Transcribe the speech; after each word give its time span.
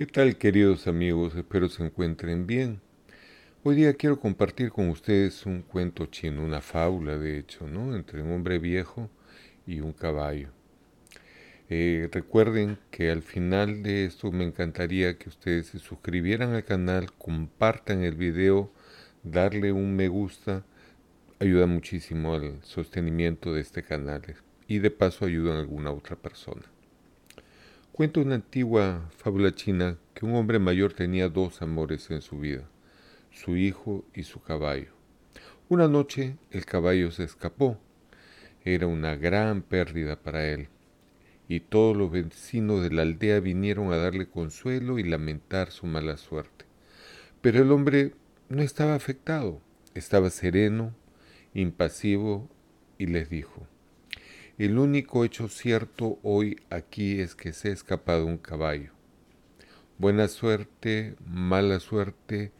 ¿Qué 0.00 0.06
tal 0.06 0.38
queridos 0.38 0.86
amigos? 0.86 1.34
Espero 1.34 1.68
se 1.68 1.84
encuentren 1.84 2.46
bien. 2.46 2.80
Hoy 3.64 3.76
día 3.76 3.92
quiero 3.92 4.18
compartir 4.18 4.70
con 4.70 4.88
ustedes 4.88 5.44
un 5.44 5.60
cuento 5.60 6.06
chino, 6.06 6.42
una 6.42 6.62
fábula 6.62 7.18
de 7.18 7.36
hecho, 7.36 7.68
¿no? 7.68 7.94
Entre 7.94 8.22
un 8.22 8.32
hombre 8.32 8.58
viejo 8.58 9.10
y 9.66 9.80
un 9.80 9.92
caballo. 9.92 10.48
Eh, 11.68 12.08
recuerden 12.10 12.78
que 12.90 13.10
al 13.10 13.20
final 13.20 13.82
de 13.82 14.06
esto 14.06 14.32
me 14.32 14.44
encantaría 14.44 15.18
que 15.18 15.28
ustedes 15.28 15.66
se 15.66 15.78
suscribieran 15.78 16.54
al 16.54 16.64
canal, 16.64 17.12
compartan 17.18 18.02
el 18.02 18.14
video, 18.14 18.72
darle 19.22 19.70
un 19.70 19.96
me 19.96 20.08
gusta, 20.08 20.64
ayuda 21.40 21.66
muchísimo 21.66 22.32
al 22.32 22.62
sostenimiento 22.62 23.52
de 23.52 23.60
este 23.60 23.82
canal 23.82 24.22
y 24.66 24.78
de 24.78 24.90
paso 24.90 25.26
ayudan 25.26 25.58
a 25.58 25.60
alguna 25.60 25.90
otra 25.90 26.16
persona. 26.16 26.62
Cuenta 28.00 28.20
una 28.20 28.36
antigua 28.36 29.10
fábula 29.18 29.54
china 29.54 29.98
que 30.14 30.24
un 30.24 30.34
hombre 30.34 30.58
mayor 30.58 30.94
tenía 30.94 31.28
dos 31.28 31.60
amores 31.60 32.10
en 32.10 32.22
su 32.22 32.38
vida, 32.38 32.66
su 33.30 33.58
hijo 33.58 34.06
y 34.14 34.22
su 34.22 34.40
caballo. 34.40 34.92
Una 35.68 35.86
noche 35.86 36.38
el 36.50 36.64
caballo 36.64 37.10
se 37.10 37.24
escapó. 37.24 37.76
Era 38.64 38.86
una 38.86 39.16
gran 39.16 39.60
pérdida 39.60 40.16
para 40.16 40.48
él, 40.48 40.68
y 41.46 41.60
todos 41.60 41.94
los 41.94 42.10
vecinos 42.10 42.82
de 42.82 42.88
la 42.88 43.02
aldea 43.02 43.38
vinieron 43.38 43.92
a 43.92 43.98
darle 43.98 44.26
consuelo 44.26 44.98
y 44.98 45.02
lamentar 45.02 45.70
su 45.70 45.84
mala 45.84 46.16
suerte. 46.16 46.64
Pero 47.42 47.60
el 47.60 47.70
hombre 47.70 48.14
no 48.48 48.62
estaba 48.62 48.94
afectado, 48.94 49.60
estaba 49.92 50.30
sereno, 50.30 50.94
impasivo, 51.52 52.48
y 52.96 53.08
les 53.08 53.28
dijo, 53.28 53.66
el 54.64 54.78
único 54.78 55.24
hecho 55.24 55.48
cierto 55.48 56.18
hoy 56.22 56.60
aquí 56.68 57.18
es 57.18 57.34
que 57.34 57.54
se 57.54 57.70
ha 57.70 57.72
escapado 57.72 58.26
un 58.26 58.36
caballo. 58.36 58.90
Buena 59.96 60.28
suerte, 60.28 61.14
mala 61.26 61.80
suerte, 61.80 62.52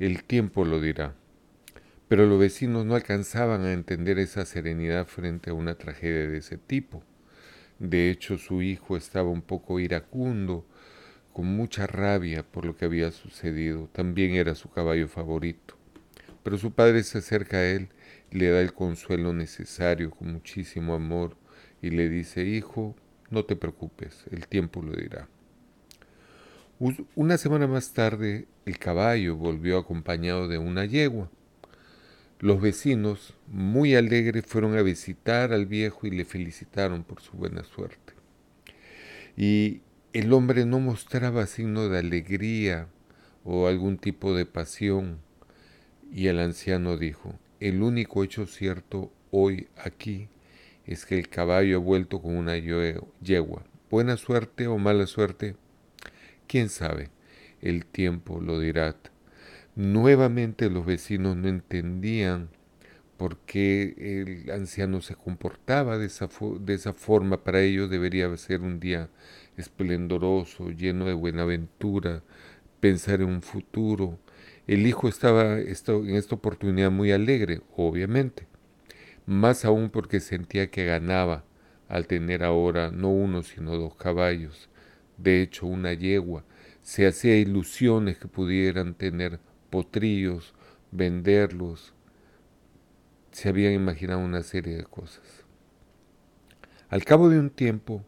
el 0.00 0.24
tiempo 0.24 0.64
lo 0.64 0.80
dirá. 0.80 1.14
Pero 2.08 2.26
los 2.26 2.40
vecinos 2.40 2.84
no 2.84 2.96
alcanzaban 2.96 3.64
a 3.64 3.72
entender 3.72 4.18
esa 4.18 4.44
serenidad 4.44 5.06
frente 5.06 5.50
a 5.50 5.54
una 5.54 5.76
tragedia 5.76 6.28
de 6.28 6.38
ese 6.38 6.58
tipo. 6.58 7.04
De 7.78 8.10
hecho, 8.10 8.38
su 8.38 8.60
hijo 8.60 8.96
estaba 8.96 9.30
un 9.30 9.42
poco 9.42 9.78
iracundo, 9.78 10.66
con 11.32 11.46
mucha 11.46 11.86
rabia 11.86 12.42
por 12.42 12.64
lo 12.64 12.76
que 12.76 12.86
había 12.86 13.12
sucedido. 13.12 13.88
También 13.92 14.34
era 14.34 14.56
su 14.56 14.68
caballo 14.68 15.06
favorito. 15.06 15.76
Pero 16.42 16.58
su 16.58 16.72
padre 16.72 17.04
se 17.04 17.18
acerca 17.18 17.58
a 17.58 17.66
él 17.66 17.88
le 18.36 18.50
da 18.50 18.60
el 18.60 18.74
consuelo 18.74 19.32
necesario 19.32 20.10
con 20.10 20.30
muchísimo 20.30 20.94
amor 20.94 21.38
y 21.80 21.88
le 21.88 22.10
dice, 22.10 22.44
hijo, 22.44 22.94
no 23.30 23.46
te 23.46 23.56
preocupes, 23.56 24.24
el 24.30 24.46
tiempo 24.46 24.82
lo 24.82 24.92
dirá. 24.92 25.26
Una 27.14 27.38
semana 27.38 27.66
más 27.66 27.94
tarde, 27.94 28.46
el 28.66 28.78
caballo 28.78 29.36
volvió 29.36 29.78
acompañado 29.78 30.48
de 30.48 30.58
una 30.58 30.84
yegua. 30.84 31.30
Los 32.38 32.60
vecinos, 32.60 33.32
muy 33.46 33.94
alegres, 33.94 34.44
fueron 34.44 34.76
a 34.76 34.82
visitar 34.82 35.54
al 35.54 35.64
viejo 35.64 36.06
y 36.06 36.10
le 36.10 36.26
felicitaron 36.26 37.04
por 37.04 37.22
su 37.22 37.32
buena 37.38 37.64
suerte. 37.64 38.12
Y 39.34 39.80
el 40.12 40.30
hombre 40.34 40.66
no 40.66 40.78
mostraba 40.78 41.46
signo 41.46 41.88
de 41.88 42.00
alegría 42.00 42.88
o 43.44 43.66
algún 43.66 43.96
tipo 43.96 44.34
de 44.34 44.44
pasión. 44.44 45.20
Y 46.12 46.26
el 46.26 46.38
anciano 46.38 46.98
dijo, 46.98 47.38
el 47.60 47.82
único 47.82 48.22
hecho 48.24 48.46
cierto 48.46 49.12
hoy 49.30 49.68
aquí 49.76 50.28
es 50.84 51.04
que 51.04 51.18
el 51.18 51.28
caballo 51.28 51.76
ha 51.76 51.80
vuelto 51.80 52.20
con 52.22 52.36
una 52.36 52.56
yegua. 52.56 53.64
Buena 53.90 54.16
suerte 54.16 54.66
o 54.66 54.78
mala 54.78 55.06
suerte, 55.06 55.56
quién 56.46 56.68
sabe, 56.68 57.10
el 57.60 57.86
tiempo 57.86 58.40
lo 58.40 58.60
dirá. 58.60 58.96
Nuevamente 59.74 60.70
los 60.70 60.86
vecinos 60.86 61.36
no 61.36 61.48
entendían 61.48 62.48
por 63.16 63.38
qué 63.38 63.94
el 63.98 64.50
anciano 64.50 65.00
se 65.00 65.14
comportaba 65.14 65.98
de 65.98 66.06
esa, 66.06 66.28
de 66.60 66.74
esa 66.74 66.92
forma. 66.92 67.42
Para 67.42 67.60
ellos 67.62 67.90
debería 67.90 68.34
ser 68.36 68.60
un 68.60 68.80
día 68.80 69.08
esplendoroso, 69.56 70.70
lleno 70.70 71.06
de 71.06 71.14
buena 71.14 71.42
aventura, 71.42 72.22
pensar 72.80 73.20
en 73.20 73.28
un 73.28 73.42
futuro, 73.42 74.18
el 74.66 74.86
hijo 74.86 75.08
estaba 75.08 75.60
en 75.60 75.68
esta 76.16 76.34
oportunidad 76.34 76.90
muy 76.90 77.12
alegre, 77.12 77.60
obviamente, 77.76 78.48
más 79.24 79.64
aún 79.64 79.90
porque 79.90 80.20
sentía 80.20 80.70
que 80.70 80.84
ganaba 80.84 81.44
al 81.88 82.06
tener 82.06 82.42
ahora 82.42 82.90
no 82.90 83.10
uno 83.10 83.42
sino 83.42 83.76
dos 83.76 83.94
caballos, 83.94 84.68
de 85.18 85.42
hecho 85.42 85.66
una 85.66 85.92
yegua, 85.92 86.44
se 86.82 87.06
hacía 87.06 87.36
ilusiones 87.36 88.18
que 88.18 88.28
pudieran 88.28 88.94
tener 88.94 89.38
potrillos, 89.70 90.54
venderlos, 90.90 91.94
se 93.30 93.48
habían 93.48 93.72
imaginado 93.72 94.20
una 94.20 94.42
serie 94.42 94.76
de 94.76 94.84
cosas. 94.84 95.44
Al 96.88 97.04
cabo 97.04 97.28
de 97.28 97.38
un 97.38 97.50
tiempo, 97.50 98.04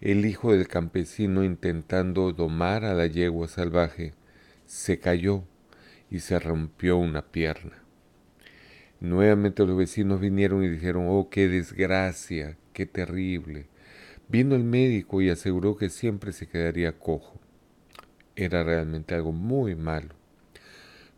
el 0.00 0.26
hijo 0.26 0.52
del 0.52 0.68
campesino 0.68 1.44
intentando 1.44 2.32
domar 2.32 2.84
a 2.84 2.94
la 2.94 3.06
yegua 3.06 3.48
salvaje, 3.48 4.14
se 4.66 4.98
cayó 4.98 5.44
y 6.10 6.20
se 6.20 6.38
rompió 6.38 6.96
una 6.96 7.22
pierna. 7.22 7.82
Nuevamente 9.00 9.66
los 9.66 9.76
vecinos 9.76 10.20
vinieron 10.20 10.64
y 10.64 10.68
dijeron, 10.68 11.06
oh, 11.08 11.28
qué 11.30 11.48
desgracia, 11.48 12.56
qué 12.72 12.86
terrible. 12.86 13.66
Vino 14.28 14.54
el 14.54 14.64
médico 14.64 15.20
y 15.20 15.28
aseguró 15.28 15.76
que 15.76 15.90
siempre 15.90 16.32
se 16.32 16.48
quedaría 16.48 16.98
cojo. 16.98 17.38
Era 18.34 18.64
realmente 18.64 19.14
algo 19.14 19.32
muy 19.32 19.74
malo. 19.74 20.14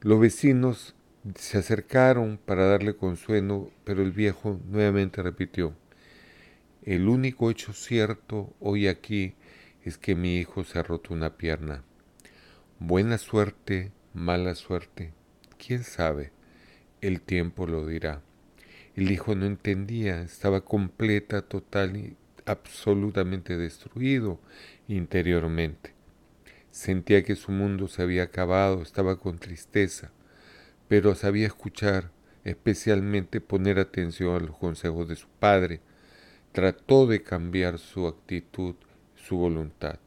Los 0.00 0.20
vecinos 0.20 0.94
se 1.34 1.58
acercaron 1.58 2.38
para 2.44 2.66
darle 2.66 2.96
consuelo, 2.96 3.70
pero 3.84 4.02
el 4.02 4.12
viejo 4.12 4.60
nuevamente 4.68 5.22
repitió, 5.22 5.74
el 6.84 7.08
único 7.08 7.50
hecho 7.50 7.72
cierto 7.72 8.54
hoy 8.60 8.88
aquí 8.88 9.34
es 9.84 9.98
que 9.98 10.14
mi 10.14 10.38
hijo 10.38 10.64
se 10.64 10.78
ha 10.78 10.82
roto 10.82 11.12
una 11.12 11.36
pierna. 11.36 11.82
Buena 12.78 13.18
suerte 13.18 13.92
mala 14.14 14.54
suerte? 14.54 15.12
¿Quién 15.58 15.84
sabe? 15.84 16.32
El 17.00 17.20
tiempo 17.20 17.66
lo 17.66 17.86
dirá. 17.86 18.22
El 18.96 19.10
hijo 19.10 19.34
no 19.34 19.46
entendía, 19.46 20.22
estaba 20.22 20.62
completa, 20.62 21.42
total 21.42 21.96
y 21.96 22.16
absolutamente 22.46 23.56
destruido 23.56 24.40
interiormente. 24.88 25.94
Sentía 26.70 27.22
que 27.22 27.36
su 27.36 27.52
mundo 27.52 27.88
se 27.88 28.02
había 28.02 28.24
acabado, 28.24 28.82
estaba 28.82 29.18
con 29.18 29.38
tristeza, 29.38 30.10
pero 30.88 31.14
sabía 31.14 31.46
escuchar, 31.46 32.10
especialmente 32.44 33.40
poner 33.40 33.78
atención 33.78 34.34
a 34.34 34.40
los 34.40 34.56
consejos 34.56 35.08
de 35.08 35.16
su 35.16 35.28
padre. 35.28 35.80
Trató 36.52 37.06
de 37.06 37.22
cambiar 37.22 37.78
su 37.78 38.06
actitud, 38.06 38.74
su 39.14 39.36
voluntad. 39.36 39.98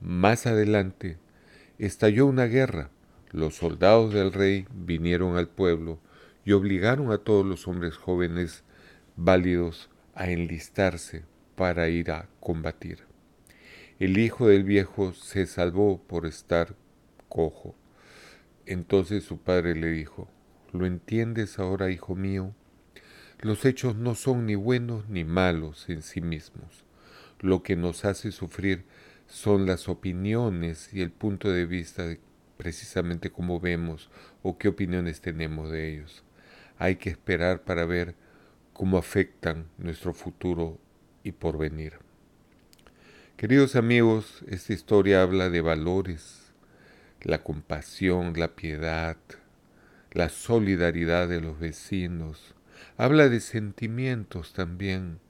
Más 0.00 0.46
adelante 0.46 1.18
Estalló 1.78 2.26
una 2.26 2.44
guerra. 2.44 2.90
Los 3.30 3.56
soldados 3.56 4.12
del 4.12 4.32
rey 4.32 4.66
vinieron 4.74 5.36
al 5.36 5.48
pueblo 5.48 5.98
y 6.44 6.52
obligaron 6.52 7.10
a 7.12 7.18
todos 7.18 7.46
los 7.46 7.66
hombres 7.66 7.96
jóvenes 7.96 8.62
válidos 9.16 9.88
a 10.14 10.30
enlistarse 10.30 11.24
para 11.56 11.88
ir 11.88 12.10
a 12.10 12.28
combatir. 12.40 13.00
El 13.98 14.18
hijo 14.18 14.48
del 14.48 14.64
viejo 14.64 15.14
se 15.14 15.46
salvó 15.46 16.02
por 16.02 16.26
estar 16.26 16.76
cojo. 17.28 17.74
Entonces 18.66 19.24
su 19.24 19.38
padre 19.38 19.74
le 19.74 19.88
dijo, 19.88 20.28
¿lo 20.72 20.84
entiendes 20.86 21.58
ahora, 21.58 21.90
hijo 21.90 22.14
mío? 22.14 22.54
Los 23.40 23.64
hechos 23.64 23.96
no 23.96 24.14
son 24.14 24.46
ni 24.46 24.56
buenos 24.56 25.08
ni 25.08 25.24
malos 25.24 25.88
en 25.88 26.02
sí 26.02 26.20
mismos. 26.20 26.84
Lo 27.40 27.62
que 27.62 27.76
nos 27.76 28.04
hace 28.04 28.30
sufrir 28.30 28.84
son 29.32 29.64
las 29.64 29.88
opiniones 29.88 30.92
y 30.92 31.00
el 31.00 31.10
punto 31.10 31.50
de 31.50 31.64
vista 31.64 32.04
precisamente 32.58 33.30
cómo 33.30 33.60
vemos 33.60 34.10
o 34.42 34.58
qué 34.58 34.68
opiniones 34.68 35.22
tenemos 35.22 35.70
de 35.70 35.88
ellos. 35.90 36.22
Hay 36.78 36.96
que 36.96 37.08
esperar 37.08 37.62
para 37.62 37.86
ver 37.86 38.14
cómo 38.74 38.98
afectan 38.98 39.68
nuestro 39.78 40.12
futuro 40.12 40.78
y 41.24 41.32
porvenir. 41.32 41.94
Queridos 43.38 43.74
amigos, 43.74 44.44
esta 44.48 44.74
historia 44.74 45.22
habla 45.22 45.48
de 45.48 45.62
valores, 45.62 46.52
la 47.22 47.42
compasión, 47.42 48.34
la 48.36 48.54
piedad, 48.54 49.16
la 50.10 50.28
solidaridad 50.28 51.26
de 51.26 51.40
los 51.40 51.58
vecinos, 51.58 52.54
habla 52.98 53.30
de 53.30 53.40
sentimientos 53.40 54.52
también, 54.52 55.20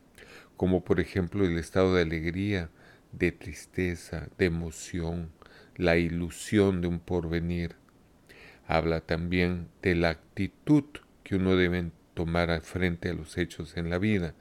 como 0.56 0.82
por 0.82 0.98
ejemplo 0.98 1.44
el 1.44 1.56
estado 1.56 1.94
de 1.94 2.02
alegría, 2.02 2.68
de 3.12 3.32
tristeza, 3.32 4.28
de 4.38 4.46
emoción, 4.46 5.30
la 5.76 5.96
ilusión 5.96 6.80
de 6.80 6.88
un 6.88 7.00
porvenir. 7.00 7.76
Habla 8.66 9.00
también 9.00 9.68
de 9.82 9.94
la 9.94 10.10
actitud 10.10 10.84
que 11.22 11.36
uno 11.36 11.56
debe 11.56 11.90
tomar 12.14 12.60
frente 12.62 13.10
a 13.10 13.14
los 13.14 13.38
hechos 13.38 13.76
en 13.76 13.90
la 13.90 13.98
vida, 13.98 14.34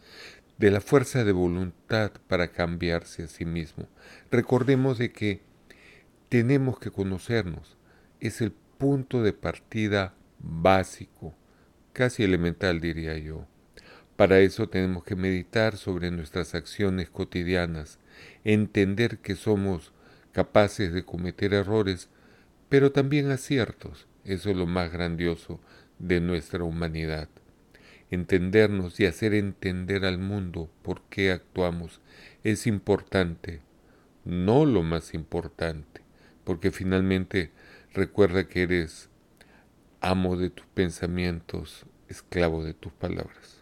de 0.57 0.71
la 0.71 0.81
fuerza 0.81 1.23
de 1.23 1.31
voluntad 1.31 2.11
para 2.27 2.51
cambiarse 2.51 3.23
a 3.23 3.27
sí 3.27 3.45
mismo. 3.45 3.87
Recordemos 4.29 4.97
de 4.97 5.11
que 5.11 5.41
tenemos 6.29 6.79
que 6.79 6.91
conocernos. 6.91 7.77
Es 8.19 8.41
el 8.41 8.51
punto 8.51 9.23
de 9.23 9.33
partida 9.33 10.13
básico, 10.39 11.35
casi 11.93 12.23
elemental 12.23 12.79
diría 12.79 13.17
yo. 13.17 13.47
Para 14.21 14.37
eso 14.37 14.69
tenemos 14.69 15.03
que 15.03 15.15
meditar 15.15 15.77
sobre 15.77 16.11
nuestras 16.11 16.53
acciones 16.53 17.09
cotidianas, 17.09 17.97
entender 18.43 19.17
que 19.17 19.33
somos 19.35 19.93
capaces 20.31 20.93
de 20.93 21.03
cometer 21.03 21.55
errores, 21.55 22.07
pero 22.69 22.91
también 22.91 23.31
aciertos. 23.31 24.05
Eso 24.23 24.51
es 24.51 24.55
lo 24.55 24.67
más 24.67 24.91
grandioso 24.91 25.59
de 25.97 26.21
nuestra 26.21 26.63
humanidad. 26.63 27.29
Entendernos 28.11 28.99
y 28.99 29.07
hacer 29.07 29.33
entender 29.33 30.05
al 30.05 30.19
mundo 30.19 30.69
por 30.83 31.01
qué 31.09 31.31
actuamos 31.31 31.99
es 32.43 32.67
importante, 32.67 33.61
no 34.23 34.67
lo 34.67 34.83
más 34.83 35.15
importante, 35.15 36.01
porque 36.43 36.69
finalmente 36.69 37.49
recuerda 37.91 38.47
que 38.47 38.61
eres 38.61 39.09
amo 39.99 40.37
de 40.37 40.51
tus 40.51 40.67
pensamientos, 40.67 41.87
esclavo 42.07 42.63
de 42.63 42.75
tus 42.75 42.93
palabras. 42.93 43.60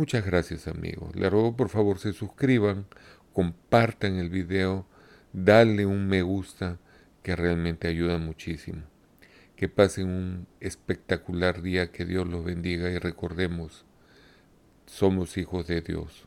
Muchas 0.00 0.24
gracias 0.24 0.66
amigos. 0.66 1.14
Le 1.14 1.28
ruego 1.28 1.54
por 1.54 1.68
favor 1.68 1.98
se 1.98 2.14
suscriban, 2.14 2.86
compartan 3.34 4.16
el 4.16 4.30
video, 4.30 4.86
dale 5.34 5.84
un 5.84 6.08
me 6.08 6.22
gusta 6.22 6.78
que 7.22 7.36
realmente 7.36 7.86
ayuda 7.86 8.16
muchísimo. 8.16 8.80
Que 9.56 9.68
pasen 9.68 10.06
un 10.06 10.46
espectacular 10.60 11.60
día, 11.60 11.92
que 11.92 12.06
Dios 12.06 12.26
los 12.26 12.46
bendiga 12.46 12.88
y 12.88 12.96
recordemos, 12.96 13.84
somos 14.86 15.36
hijos 15.36 15.66
de 15.66 15.82
Dios, 15.82 16.26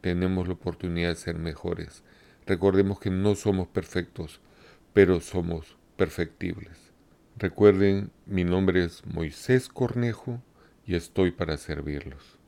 tenemos 0.00 0.48
la 0.48 0.54
oportunidad 0.54 1.10
de 1.10 1.14
ser 1.14 1.38
mejores. 1.38 2.02
Recordemos 2.46 2.98
que 2.98 3.10
no 3.10 3.36
somos 3.36 3.68
perfectos, 3.68 4.40
pero 4.92 5.20
somos 5.20 5.76
perfectibles. 5.96 6.90
Recuerden, 7.36 8.10
mi 8.26 8.42
nombre 8.42 8.82
es 8.82 9.06
Moisés 9.06 9.68
Cornejo 9.68 10.42
y 10.84 10.96
estoy 10.96 11.30
para 11.30 11.56
servirlos. 11.58 12.43